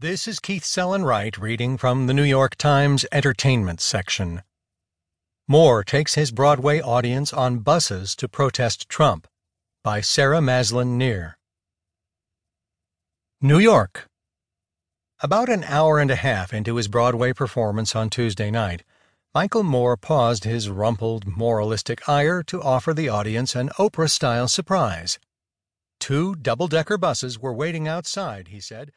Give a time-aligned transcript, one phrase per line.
[0.00, 4.42] This is Keith Sellon-Wright reading from the New York Times Entertainment section.
[5.46, 9.28] Moore takes his Broadway audience on buses to protest Trump
[9.84, 11.36] by Sarah Maslin Nir.
[13.40, 14.08] New York.
[15.20, 18.82] About an hour and a half into his Broadway performance on Tuesday night,
[19.32, 25.20] Michael Moore paused his rumpled, moralistic ire to offer the audience an Oprah style surprise.
[26.00, 28.90] Two double decker buses were waiting outside, he said